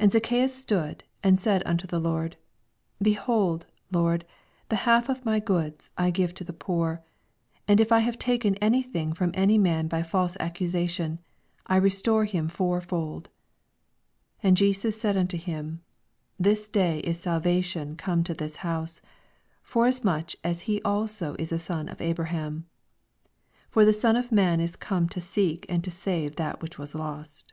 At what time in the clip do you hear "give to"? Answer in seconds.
6.10-6.42